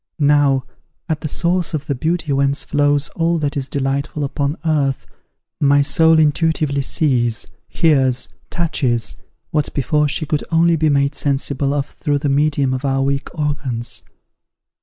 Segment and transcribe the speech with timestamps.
[0.17, 0.65] Now,
[1.07, 5.05] at the source of the beauty whence flows all that is delightful upon earth,
[5.59, 9.17] my soul intuitively sees, hears, touches,
[9.51, 13.29] what before she could only be made sensible of through the medium of our weak
[13.37, 14.01] organs.